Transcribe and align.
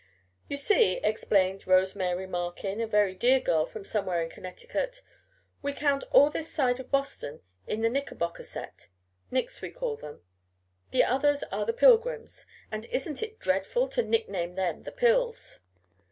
"You 0.47 0.57
see," 0.57 0.93
explained 1.03 1.67
Rose 1.67 1.95
Mary 1.95 2.25
Markin, 2.25 2.81
a 2.81 2.87
very 2.87 3.13
dear 3.13 3.39
girl 3.39 3.67
from 3.67 3.85
somewhere 3.85 4.19
in 4.23 4.31
Connecticut, 4.31 5.03
"we 5.61 5.73
count 5.73 6.03
all 6.09 6.31
this 6.31 6.51
side 6.51 6.79
of 6.79 6.89
Boston 6.89 7.41
in 7.67 7.81
the 7.81 7.89
Knickerbocker 7.91 8.41
set, 8.41 8.87
'Knicks,' 9.29 9.61
we 9.61 9.69
call 9.69 9.97
them. 9.97 10.23
The 10.89 11.03
others 11.03 11.43
are 11.51 11.67
the 11.67 11.73
Pilgrims; 11.73 12.47
and 12.71 12.85
isn't 12.85 13.21
it 13.21 13.37
dreadful 13.37 13.87
to 13.89 14.01
nickname 14.01 14.55
them 14.55 14.81
the 14.81 14.91
'Pills?'" 14.91 15.59